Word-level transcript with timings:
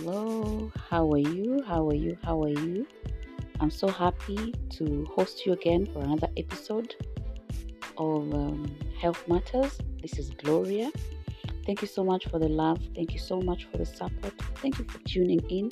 Hello, 0.00 0.70
how 0.90 1.10
are 1.10 1.16
you? 1.16 1.62
How 1.66 1.88
are 1.88 1.94
you? 1.94 2.18
How 2.22 2.42
are 2.42 2.50
you? 2.50 2.86
I'm 3.60 3.70
so 3.70 3.88
happy 3.88 4.52
to 4.72 5.06
host 5.16 5.46
you 5.46 5.54
again 5.54 5.86
for 5.86 6.00
another 6.00 6.28
episode 6.36 6.94
of 7.96 8.34
um, 8.34 8.76
Health 9.00 9.26
Matters. 9.26 9.78
This 10.02 10.18
is 10.18 10.30
Gloria. 10.32 10.92
Thank 11.64 11.80
you 11.80 11.88
so 11.88 12.04
much 12.04 12.26
for 12.26 12.38
the 12.38 12.48
love. 12.48 12.78
Thank 12.94 13.14
you 13.14 13.18
so 13.18 13.40
much 13.40 13.64
for 13.64 13.78
the 13.78 13.86
support. 13.86 14.34
Thank 14.56 14.78
you 14.78 14.84
for 14.84 14.98
tuning 15.08 15.40
in 15.48 15.70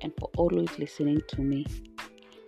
and 0.00 0.10
for 0.18 0.30
always 0.38 0.78
listening 0.78 1.20
to 1.28 1.42
me. 1.42 1.66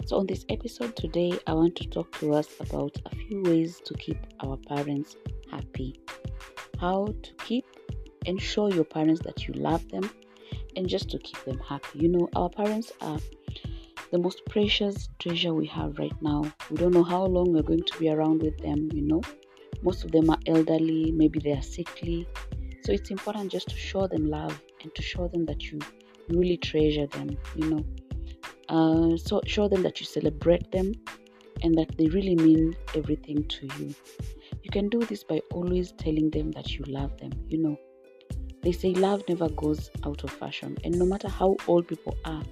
So, 0.06 0.16
on 0.16 0.26
this 0.26 0.46
episode 0.48 0.96
today, 0.96 1.38
I 1.46 1.52
want 1.52 1.76
to 1.76 1.88
talk 1.90 2.18
to 2.20 2.32
us 2.32 2.48
about 2.58 2.96
a 3.04 3.14
few 3.14 3.42
ways 3.42 3.82
to 3.84 3.92
keep 3.94 4.16
our 4.42 4.56
parents 4.56 5.16
happy. 5.50 6.00
How 6.80 7.14
to 7.22 7.32
keep 7.44 7.66
and 8.24 8.40
show 8.40 8.72
your 8.72 8.85
parents 8.85 9.21
that 9.24 9.46
you 9.46 9.52
love 9.52 9.86
them 9.90 10.10
and 10.76 10.89
just 10.89 11.11
to 11.11 11.18
keep 11.18 11.44
them 11.44 11.58
happy. 11.58 12.00
You 12.00 12.08
know, 12.08 12.29
our 12.36 12.49
parents 12.49 12.93
are 13.00 13.18
the 14.11 14.18
most 14.18 14.43
precious 14.46 15.08
treasure 15.18 15.54
we 15.54 15.67
have 15.67 15.99
right 15.99 16.14
now. 16.21 16.44
We 16.71 16.76
don't 16.76 16.93
know 16.93 17.03
how 17.03 17.25
long 17.25 17.53
we're 17.53 17.63
going 17.63 17.85
to 17.85 17.99
be 17.99 18.11
around 18.11 18.43
with 18.43 18.58
them, 18.58 18.90
you 18.93 19.03
know. 19.03 19.22
Most 19.82 20.04
of 20.04 20.13
them 20.13 20.30
are 20.30 20.39
elderly, 20.46 21.11
maybe 21.13 21.40
they 21.40 21.53
are 21.53 21.63
sickly. 21.63 22.29
So 22.85 22.93
it's 22.93 23.11
important 23.11 23.50
just 23.50 23.68
to 23.71 23.77
show 23.77 24.07
them 24.07 24.29
love 24.29 24.61
and 24.82 24.94
to 24.94 25.03
show 25.03 25.29
them 25.29 25.46
that 25.46 25.71
you 25.71 25.79
really 26.29 26.57
treasure 26.57 27.07
them, 27.07 27.36
you 27.57 27.71
know. 27.71 27.85
Uh, 28.68 29.16
so 29.16 29.41
show 29.46 29.68
them 29.68 29.82
that 29.82 30.00
you 30.00 30.07
celebrate 30.07 30.71
them 30.72 30.93
and 31.63 31.75
that 31.77 31.96
they 31.96 32.06
really 32.06 32.36
mean 32.36 32.77
everything 32.94 33.47
to 33.48 33.66
you. 33.78 33.94
You 34.62 34.70
can 34.70 34.89
do 34.89 35.00
this 35.00 35.25
by 35.25 35.41
always 35.52 35.92
telling 35.92 36.30
them 36.30 36.50
that 36.52 36.72
you 36.72 36.84
love 36.86 37.16
them, 37.19 37.33
you 37.48 37.62
know 37.62 37.77
they 38.62 38.72
say 38.72 38.94
love 38.94 39.22
never 39.28 39.48
goes 39.50 39.91
out 40.05 40.22
of 40.24 40.30
fashion, 40.30 40.78
and 40.84 40.98
no 40.98 41.05
matter 41.05 41.28
how 41.28 41.56
old 41.66 41.88
people 41.88 42.16
are, 42.24 42.42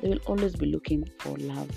they 0.00 0.08
will 0.08 0.20
always 0.26 0.56
be 0.56 0.66
looking 0.66 1.08
for 1.18 1.36
love. 1.38 1.70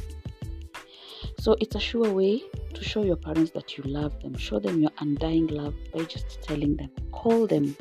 So 1.40 1.56
it's 1.60 1.76
a 1.76 1.80
sure 1.80 2.10
way 2.10 2.42
to 2.74 2.84
show 2.84 3.04
your 3.04 3.18
parents 3.18 3.52
that 3.52 3.78
you 3.78 3.84
love 3.84 4.18
them. 4.22 4.38
Show 4.38 4.60
them 4.60 4.82
your 4.82 4.92
undying 5.00 5.48
love 5.48 5.76
by 5.94 6.04
just 6.06 6.42
telling 6.42 6.78
them. 6.78 6.90
Call 7.12 7.48
them, 7.48 7.76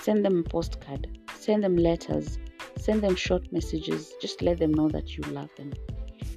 send 0.00 0.24
them 0.24 0.38
a 0.38 0.42
postcard, 0.48 1.08
send 1.36 1.64
them 1.64 1.76
letters, 1.76 2.38
send 2.76 3.02
them 3.02 3.16
short 3.16 3.52
messages. 3.52 4.14
Just 4.20 4.42
let 4.42 4.58
them 4.58 4.72
know 4.72 4.88
that 4.88 5.16
you 5.16 5.24
love 5.24 5.50
them. 5.56 5.72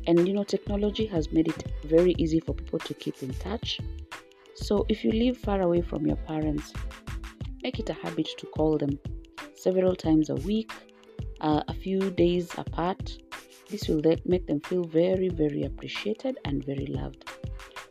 And 0.08 0.28
you 0.28 0.34
know, 0.34 0.44
technology 0.44 1.06
has 1.06 1.32
made 1.32 1.48
it 1.48 1.72
very 1.84 2.16
easy 2.18 2.40
for 2.40 2.56
people 2.56 2.80
to 2.80 2.94
keep 2.96 3.22
in 3.22 3.34
touch. 3.36 3.80
So 4.56 4.86
if 4.90 5.04
you 5.04 5.12
live 5.12 5.38
far 5.38 5.62
away 5.62 5.82
from 5.82 6.08
your 6.08 6.18
parents, 6.18 6.74
Make 7.64 7.80
it 7.80 7.90
a 7.90 7.94
habit 7.94 8.28
to 8.40 8.48
call 8.48 8.78
them 8.78 8.98
several 9.56 9.95
times 9.95 10.30
a 10.30 10.36
week, 10.36 10.72
uh, 11.42 11.62
a 11.68 11.73
few 11.73 12.09
days 12.09 12.52
apart. 12.58 13.18
This 13.70 13.88
will 13.88 14.02
make 14.26 14.48
them 14.48 14.59
feel 14.62 14.84
very, 14.84 15.30
very 15.30 15.64
appreciated 15.64 16.40
and 16.45 16.66
very 16.66 16.88
loved. 16.88 17.30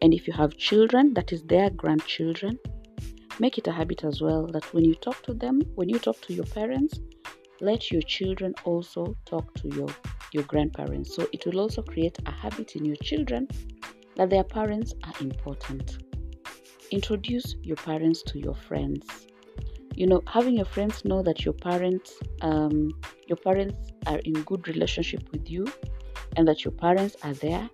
And 0.02 0.12
if 0.12 0.26
you 0.26 0.32
have 0.32 0.56
children, 0.56 1.14
that 1.14 1.32
is 1.32 1.42
their 1.44 1.70
grandchildren, 1.70 2.58
make 3.38 3.58
it 3.58 3.68
a 3.68 3.72
habit 3.72 4.02
as 4.04 4.20
well 4.20 4.46
that 4.48 4.74
when 4.74 4.84
you 4.84 4.94
talk 4.94 5.22
to 5.22 5.34
them, 5.34 5.60
when 5.76 5.88
you 5.88 5.98
talk 5.98 6.20
to 6.22 6.34
your 6.34 6.46
parents, 6.46 6.98
let 7.60 7.90
your 7.92 8.02
children 8.02 8.54
also 8.64 9.16
talk 9.24 9.54
to 9.54 9.68
your, 9.68 9.88
your 10.32 10.44
grandparents. 10.44 11.14
So 11.14 11.28
it 11.32 11.46
will 11.46 11.60
also 11.60 11.82
create 11.82 12.18
a 12.26 12.30
habit 12.30 12.74
in 12.74 12.84
your 12.84 12.96
children 12.96 13.46
that 14.16 14.30
their 14.30 14.44
parents 14.44 14.94
are 15.04 15.14
important. 15.20 15.98
Introduce 16.90 17.54
your 17.62 17.76
parents 17.76 18.22
to 18.24 18.38
your 18.38 18.54
friends 18.54 19.29
you 19.94 20.06
know 20.06 20.22
having 20.26 20.56
your 20.56 20.66
friends 20.66 21.04
know 21.04 21.22
that 21.22 21.44
your 21.44 21.54
parents 21.54 22.18
um, 22.42 22.90
your 23.26 23.36
parents 23.36 23.92
are 24.06 24.18
in 24.18 24.34
good 24.44 24.66
relationship 24.68 25.22
with 25.32 25.50
you 25.50 25.66
and 26.36 26.46
that 26.46 26.64
your 26.64 26.72
parents 26.72 27.16
are 27.22 27.34
there 27.34 27.68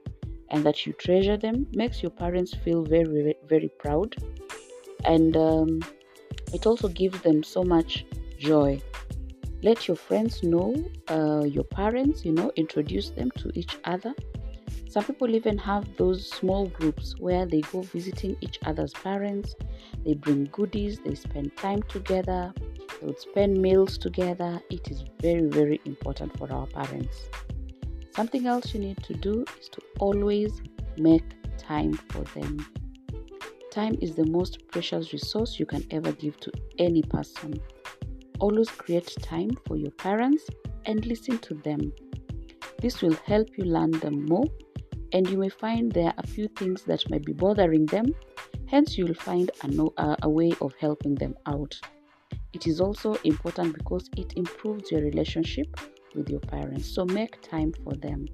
and 0.51 0.65
that 0.65 0.87
you 0.87 0.93
treasure 0.95 1.37
them 1.37 1.67
makes 1.73 2.03
your 2.03 2.11
parents 2.11 2.55
feel 2.55 2.83
very 2.83 3.35
very, 3.47 3.69
proud. 3.79 4.17
And 5.05 5.37
um, 5.37 5.83
it 6.53 6.67
also 6.67 6.89
gives 6.89 7.21
them 7.21 7.43
so 7.43 7.63
much 7.63 8.05
joy. 8.39 8.81
Let 9.63 9.89
your 9.89 9.97
friends 9.97 10.43
know 10.43 10.75
uh, 11.09 11.45
your 11.45 11.65
parents 11.65 12.25
you 12.25 12.33
know 12.33 12.53
introduce 12.57 13.11
them 13.11 13.31
to 13.39 13.51
each 13.55 13.77
other 13.85 14.15
some 14.89 15.05
people 15.05 15.35
even 15.35 15.59
have 15.59 15.85
those 15.97 16.31
small 16.31 16.69
groups 16.69 17.17
where 17.19 17.45
they 17.45 17.61
go 17.61 17.83
visiting 17.83 18.37
each 18.41 18.59
other's 18.65 18.93
parents, 18.93 19.57
they 20.05 20.15
bring 20.15 20.45
goodies, 20.53 21.01
they 21.05 21.15
spend 21.15 21.57
time 21.57 21.83
together, 21.83 22.53
they 23.01 23.07
would 23.07 23.19
spend 23.19 23.61
meals 23.61 23.99
together. 23.99 24.61
It 24.71 24.91
is 24.91 25.05
very, 25.21 25.47
very 25.47 25.81
important 25.85 26.39
for 26.39 26.51
our 26.53 26.67
parents. 26.67 27.29
Something 28.15 28.47
else 28.47 28.73
you 28.73 28.81
need 28.81 29.03
to 29.05 29.15
do 29.15 29.45
is 29.61 29.69
to 29.71 29.83
always 29.99 30.63
make 30.97 31.25
time 31.59 31.95
for 32.11 32.23
them. 32.39 32.65
Time 33.73 33.99
is 34.01 34.15
the 34.15 34.25
most 34.27 34.69
precious 34.69 35.13
resource 35.13 35.59
you 35.59 35.67
can 35.67 35.85
ever 35.91 36.13
give 36.13 36.39
to 36.41 36.53
any 36.79 37.03
person. 37.03 37.61
Always 38.39 38.71
create 38.71 39.15
time 39.21 39.51
for 39.67 39.77
your 39.77 39.91
parents 39.91 40.45
and 40.87 41.05
listen 41.05 41.39
to 41.41 41.55
them. 41.55 41.93
This 42.81 43.03
will 43.03 43.17
help 43.27 43.49
you 43.59 43.65
learn 43.65 43.91
them 43.91 44.25
more 44.27 44.47
and 45.13 45.29
you 45.29 45.39
may 45.39 45.49
find 45.49 45.93
there 45.93 46.07
are 46.07 46.15
a 46.19 46.27
few 46.27 46.49
things 46.49 46.83
that 46.83 47.09
might 47.11 47.25
be 47.25 47.33
bothering 47.33 47.87
them. 47.87 48.07
Hence, 48.67 48.99
you 48.99 49.07
will 49.07 49.15
find 49.15 49.51
a, 49.63 49.69
no, 49.69 49.93
a 49.97 50.29
way 50.29 50.53
of 50.61 50.75
helping 50.79 51.15
them 51.15 51.35
out. 51.47 51.79
It 52.53 52.67
is 52.67 52.81
also 52.81 53.15
important 53.25 53.75
because 53.75 54.09
it 54.17 54.33
improves 54.37 54.91
your 54.91 55.03
relationship 55.03 55.69
with 56.15 56.29
your 56.29 56.41
parents. 56.41 56.89
So 56.89 57.05
make 57.05 57.41
time 57.43 57.73
for 57.85 57.95
them. 57.95 58.27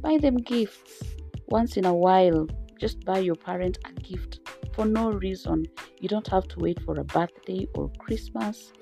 Buy 0.00 0.18
them 0.18 0.36
gifts 0.36 1.02
once 1.48 1.76
in 1.76 1.84
a 1.84 1.94
while. 1.94 2.46
Just 2.78 3.04
buy 3.04 3.18
your 3.18 3.36
parent 3.36 3.78
a 3.84 3.92
gift 3.92 4.40
for 4.74 4.84
no 4.84 5.10
reason. 5.10 5.66
You 6.00 6.08
don't 6.08 6.28
have 6.28 6.48
to 6.48 6.58
wait 6.58 6.80
for 6.82 6.98
a 6.98 7.04
birthday 7.04 7.66
or 7.74 7.90
Christmas. 7.98 8.72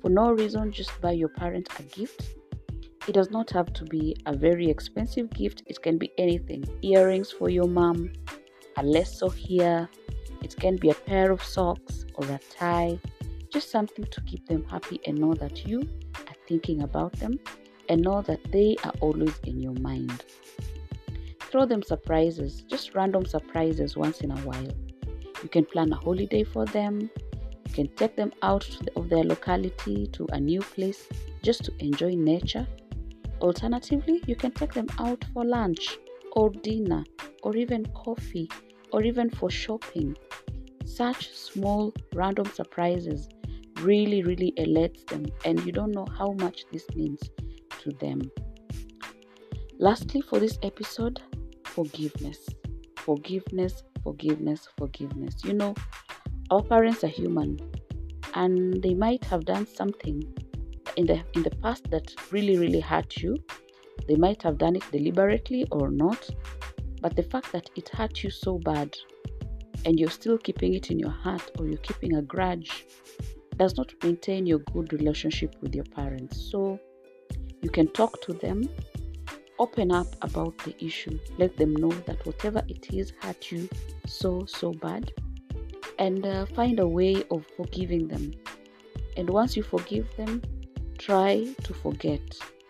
For 0.00 0.10
no 0.10 0.32
reason, 0.32 0.72
just 0.72 1.00
buy 1.00 1.12
your 1.12 1.28
parent 1.28 1.68
a 1.78 1.82
gift 1.82 2.36
it 3.08 3.12
does 3.12 3.30
not 3.30 3.50
have 3.50 3.72
to 3.72 3.84
be 3.84 4.16
a 4.26 4.36
very 4.36 4.68
expensive 4.68 5.30
gift, 5.30 5.62
it 5.66 5.82
can 5.82 5.98
be 5.98 6.12
anything 6.18 6.64
earrings 6.82 7.32
for 7.32 7.48
your 7.48 7.66
mom, 7.66 8.12
a 8.76 8.82
lesso 8.82 9.32
here, 9.32 9.88
it 10.42 10.56
can 10.56 10.76
be 10.76 10.90
a 10.90 10.94
pair 10.94 11.32
of 11.32 11.42
socks 11.42 12.04
or 12.14 12.26
a 12.26 12.40
tie, 12.50 12.98
just 13.52 13.70
something 13.70 14.04
to 14.06 14.20
keep 14.22 14.46
them 14.46 14.64
happy 14.64 15.00
and 15.06 15.18
know 15.18 15.34
that 15.34 15.66
you 15.66 15.80
are 16.28 16.36
thinking 16.46 16.82
about 16.82 17.12
them 17.14 17.38
and 17.88 18.00
know 18.02 18.22
that 18.22 18.40
they 18.52 18.76
are 18.84 18.92
always 19.00 19.38
in 19.44 19.60
your 19.60 19.74
mind. 19.80 20.24
Throw 21.40 21.66
them 21.66 21.82
surprises, 21.82 22.62
just 22.62 22.94
random 22.94 23.26
surprises 23.26 23.96
once 23.96 24.20
in 24.20 24.30
a 24.30 24.38
while. 24.38 24.72
You 25.42 25.48
can 25.48 25.64
plan 25.64 25.92
a 25.92 25.96
holiday 25.96 26.44
for 26.44 26.64
them. 26.66 27.10
You 27.66 27.74
can 27.74 27.88
take 27.96 28.16
them 28.16 28.32
out 28.42 28.68
of 28.96 29.08
their 29.08 29.24
locality 29.24 30.06
to 30.12 30.26
a 30.32 30.40
new 30.40 30.60
place 30.60 31.08
just 31.42 31.64
to 31.64 31.72
enjoy 31.80 32.14
nature 32.14 32.66
Alternatively, 33.42 34.22
you 34.28 34.36
can 34.36 34.52
take 34.52 34.72
them 34.72 34.86
out 35.00 35.24
for 35.34 35.44
lunch 35.44 35.98
or 36.32 36.50
dinner 36.50 37.04
or 37.42 37.56
even 37.56 37.84
coffee 37.86 38.48
or 38.92 39.02
even 39.02 39.28
for 39.28 39.50
shopping. 39.50 40.16
Such 40.84 41.34
small 41.34 41.92
random 42.14 42.46
surprises 42.46 43.28
really, 43.80 44.22
really 44.22 44.52
elates 44.58 45.02
them, 45.04 45.26
and 45.44 45.58
you 45.66 45.72
don't 45.72 45.90
know 45.90 46.06
how 46.16 46.32
much 46.38 46.64
this 46.70 46.86
means 46.94 47.20
to 47.80 47.90
them. 47.90 48.30
Lastly, 49.78 50.20
for 50.20 50.38
this 50.38 50.58
episode, 50.62 51.20
forgiveness. 51.64 52.48
Forgiveness, 52.98 53.82
forgiveness, 54.04 54.68
forgiveness. 54.78 55.34
You 55.42 55.54
know, 55.54 55.74
our 56.52 56.62
parents 56.62 57.02
are 57.02 57.08
human 57.08 57.58
and 58.34 58.80
they 58.80 58.94
might 58.94 59.24
have 59.24 59.44
done 59.44 59.66
something 59.66 60.22
in 60.96 61.06
the 61.06 61.22
in 61.34 61.42
the 61.42 61.56
past 61.62 61.90
that 61.90 62.14
really 62.30 62.56
really 62.58 62.80
hurt 62.80 63.16
you 63.16 63.36
they 64.08 64.16
might 64.16 64.42
have 64.42 64.58
done 64.58 64.76
it 64.76 64.84
deliberately 64.90 65.66
or 65.70 65.90
not 65.90 66.28
but 67.00 67.16
the 67.16 67.22
fact 67.22 67.50
that 67.52 67.68
it 67.76 67.88
hurt 67.88 68.22
you 68.22 68.30
so 68.30 68.58
bad 68.58 68.96
and 69.84 69.98
you're 69.98 70.10
still 70.10 70.38
keeping 70.38 70.74
it 70.74 70.90
in 70.90 70.98
your 70.98 71.10
heart 71.10 71.50
or 71.58 71.66
you're 71.66 71.78
keeping 71.78 72.16
a 72.16 72.22
grudge 72.22 72.86
does 73.56 73.76
not 73.76 73.92
maintain 74.02 74.46
your 74.46 74.60
good 74.72 74.92
relationship 74.92 75.54
with 75.60 75.74
your 75.74 75.84
parents. 75.84 76.40
So 76.50 76.78
you 77.60 77.70
can 77.70 77.88
talk 77.88 78.20
to 78.22 78.32
them 78.32 78.68
open 79.58 79.92
up 79.92 80.06
about 80.22 80.56
the 80.64 80.74
issue 80.84 81.16
let 81.38 81.56
them 81.56 81.76
know 81.76 81.90
that 82.06 82.24
whatever 82.26 82.62
it 82.68 82.92
is 82.92 83.12
hurt 83.20 83.52
you 83.52 83.68
so 84.06 84.44
so 84.46 84.72
bad 84.72 85.12
and 85.98 86.26
uh, 86.26 86.46
find 86.46 86.80
a 86.80 86.88
way 86.88 87.22
of 87.30 87.46
forgiving 87.56 88.08
them. 88.08 88.32
And 89.16 89.28
once 89.28 89.56
you 89.56 89.62
forgive 89.62 90.08
them 90.16 90.42
try 91.04 91.46
to 91.64 91.74
forget. 91.74 92.20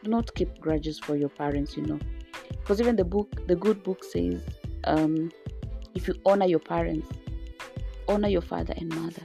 Do 0.02 0.11
not 0.11 0.34
keep 0.34 0.58
grudges 0.58 0.99
for 0.99 1.17
your 1.17 1.29
parents, 1.29 1.76
you 1.76 1.84
know. 1.84 1.99
Because 2.50 2.81
even 2.81 2.96
the 2.96 3.05
book, 3.05 3.46
the 3.46 3.56
good 3.56 3.82
book 3.82 4.02
says, 4.02 4.43
um, 4.84 5.31
if 5.94 6.08
you 6.08 6.14
honor 6.25 6.46
your 6.46 6.58
parents, 6.58 7.08
honor 8.08 8.29
your 8.29 8.40
father 8.40 8.75
and 8.76 8.88
mother. 8.94 9.23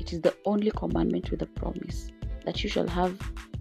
It 0.00 0.12
is 0.12 0.20
the 0.20 0.34
only 0.44 0.70
commandment 0.72 1.30
with 1.30 1.42
a 1.42 1.46
promise 1.46 2.08
that 2.44 2.62
you 2.62 2.68
shall 2.68 2.88
have 2.88 3.16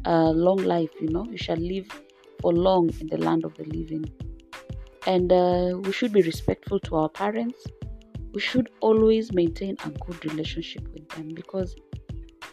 a 0.05 0.31
long 0.31 0.57
life, 0.57 0.89
you 0.99 1.09
know, 1.09 1.25
you 1.29 1.37
shall 1.37 1.57
live 1.57 1.87
for 2.41 2.51
long 2.51 2.89
in 2.99 3.07
the 3.07 3.17
land 3.17 3.45
of 3.45 3.55
the 3.55 3.63
living. 3.65 4.05
And 5.05 5.31
uh, 5.31 5.79
we 5.83 5.91
should 5.91 6.11
be 6.11 6.21
respectful 6.21 6.79
to 6.81 6.95
our 6.95 7.09
parents. 7.09 7.65
We 8.33 8.41
should 8.41 8.69
always 8.81 9.31
maintain 9.33 9.77
a 9.85 9.89
good 9.89 10.25
relationship 10.25 10.87
with 10.93 11.07
them 11.09 11.33
because 11.33 11.75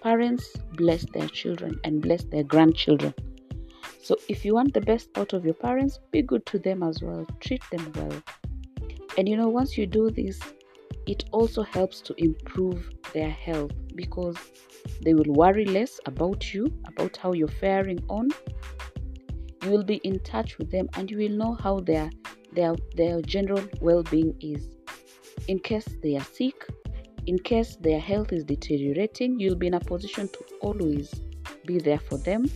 parents 0.02 0.56
bless 0.74 1.04
their 1.12 1.28
children 1.28 1.78
and 1.84 2.02
bless 2.02 2.24
their 2.24 2.44
grandchildren. 2.44 3.14
So 4.02 4.16
if 4.28 4.44
you 4.44 4.54
want 4.54 4.74
the 4.74 4.80
best 4.80 5.10
out 5.16 5.32
of 5.32 5.44
your 5.44 5.54
parents, 5.54 5.98
be 6.10 6.22
good 6.22 6.44
to 6.46 6.58
them 6.58 6.82
as 6.82 7.02
well. 7.02 7.26
Treat 7.40 7.62
them 7.70 7.92
well. 7.94 8.22
And 9.18 9.28
you 9.28 9.36
know, 9.36 9.48
once 9.48 9.76
you 9.76 9.86
do 9.86 10.10
this, 10.10 10.40
it 11.06 11.24
also 11.32 11.62
helps 11.62 12.00
to 12.02 12.14
improve 12.16 12.90
their 13.12 13.30
health 13.30 13.72
because 13.94 14.36
they 15.02 15.14
will 15.14 15.32
worry 15.32 15.64
less 15.64 16.00
about 16.06 16.54
you, 16.54 16.72
about 16.86 17.16
how 17.16 17.32
you're 17.32 17.48
faring 17.48 18.02
on. 18.08 18.28
You 19.62 19.70
will 19.70 19.84
be 19.84 19.96
in 19.96 20.18
touch 20.20 20.58
with 20.58 20.70
them 20.70 20.88
and 20.94 21.10
you 21.10 21.18
will 21.18 21.36
know 21.36 21.54
how 21.54 21.80
their 21.80 22.10
their 22.52 22.74
their 22.96 23.20
general 23.22 23.64
well-being 23.80 24.34
is. 24.40 24.76
In 25.48 25.58
case 25.58 25.88
they 26.02 26.16
are 26.16 26.24
sick, 26.24 26.68
in 27.26 27.38
case 27.38 27.76
their 27.76 28.00
health 28.00 28.32
is 28.32 28.44
deteriorating, 28.44 29.38
you'll 29.38 29.56
be 29.56 29.66
in 29.66 29.74
a 29.74 29.80
position 29.80 30.28
to 30.28 30.44
always 30.60 31.22
be 31.66 31.78
there 31.78 31.98
for 31.98 32.18
them. 32.18 32.50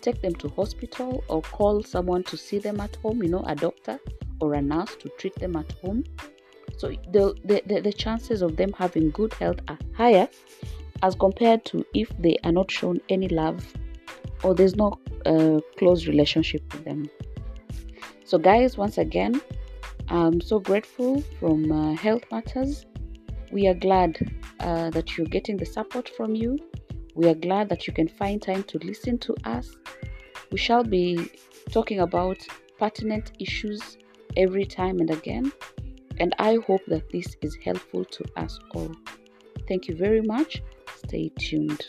Take 0.00 0.22
them 0.22 0.34
to 0.36 0.48
hospital 0.48 1.24
or 1.28 1.42
call 1.42 1.82
someone 1.82 2.22
to 2.24 2.36
see 2.36 2.58
them 2.58 2.80
at 2.80 2.96
home, 2.96 3.22
you 3.22 3.28
know, 3.28 3.44
a 3.46 3.54
doctor 3.54 3.98
or 4.40 4.54
a 4.54 4.62
nurse 4.62 4.94
to 4.96 5.08
treat 5.18 5.34
them 5.36 5.56
at 5.56 5.70
home. 5.82 6.04
So 6.78 6.88
the, 7.10 7.34
the, 7.44 7.62
the, 7.66 7.80
the 7.80 7.92
chances 7.92 8.42
of 8.42 8.56
them 8.56 8.72
having 8.72 9.10
good 9.10 9.32
health 9.34 9.60
are 9.68 9.78
higher 9.96 10.28
as 11.02 11.14
compared 11.14 11.64
to 11.66 11.84
if 11.94 12.10
they 12.18 12.36
are 12.44 12.52
not 12.52 12.70
shown 12.70 13.00
any 13.08 13.28
love 13.28 13.66
or 14.42 14.54
there's 14.54 14.76
no 14.76 14.98
uh, 15.24 15.60
close 15.78 16.06
relationship 16.06 16.62
with 16.72 16.84
them. 16.84 17.10
So, 18.24 18.38
guys, 18.38 18.76
once 18.76 18.98
again, 18.98 19.40
I'm 20.08 20.40
so 20.40 20.58
grateful 20.58 21.22
from 21.38 21.70
uh, 21.70 21.94
Health 21.94 22.22
Matters. 22.30 22.86
We 23.52 23.68
are 23.68 23.74
glad 23.74 24.18
uh, 24.60 24.90
that 24.90 25.16
you're 25.16 25.26
getting 25.26 25.56
the 25.56 25.66
support 25.66 26.10
from 26.16 26.34
you. 26.34 26.58
We 27.14 27.28
are 27.28 27.34
glad 27.34 27.68
that 27.70 27.86
you 27.86 27.92
can 27.92 28.08
find 28.08 28.42
time 28.42 28.62
to 28.64 28.78
listen 28.78 29.18
to 29.18 29.34
us. 29.44 29.76
We 30.50 30.58
shall 30.58 30.84
be 30.84 31.30
talking 31.70 32.00
about 32.00 32.38
pertinent 32.78 33.32
issues 33.38 33.98
every 34.36 34.64
time 34.64 35.00
and 35.00 35.10
again. 35.10 35.52
And 36.18 36.34
I 36.38 36.58
hope 36.66 36.82
that 36.88 37.10
this 37.10 37.36
is 37.42 37.56
helpful 37.64 38.04
to 38.04 38.24
us 38.36 38.58
all. 38.74 38.92
Thank 39.68 39.88
you 39.88 39.96
very 39.96 40.22
much. 40.22 40.62
Stay 41.04 41.30
tuned. 41.38 41.84